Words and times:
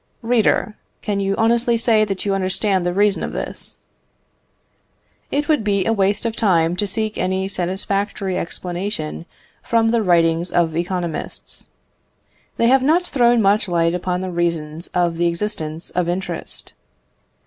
Reader, 0.23 0.75
can 1.03 1.19
you 1.19 1.35
honestly 1.35 1.77
say 1.77 2.03
that 2.05 2.25
you 2.25 2.33
understand 2.33 2.83
the 2.87 2.91
reason 2.91 3.21
of 3.21 3.33
this? 3.33 3.77
It 5.29 5.47
would 5.47 5.63
be 5.63 5.85
a 5.85 5.93
waste 5.93 6.25
of 6.25 6.35
time 6.35 6.75
to 6.77 6.87
seek 6.87 7.19
any 7.19 7.47
satisfactory 7.47 8.35
explanation 8.35 9.27
from 9.61 9.89
the 9.89 10.01
writings 10.01 10.51
of 10.51 10.75
economists. 10.75 11.69
They 12.57 12.65
have 12.65 12.81
not 12.81 13.03
thrown 13.03 13.43
much 13.43 13.67
light 13.67 13.93
upon 13.93 14.21
the 14.21 14.31
reasons 14.31 14.87
of 14.87 15.17
the 15.17 15.27
existence 15.27 15.91
of 15.91 16.09
interest. 16.09 16.73